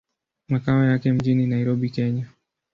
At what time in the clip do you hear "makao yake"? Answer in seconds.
0.49-1.13